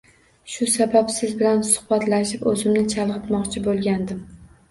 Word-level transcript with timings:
Shu 0.53 0.67
sabab 0.75 1.11
siz 1.15 1.33
bilan 1.41 1.61
suhbatlashib, 1.67 2.47
o`zimni 2.53 2.83
chalg`itmoqchi 2.95 3.63
bo`lgandim 3.67 4.27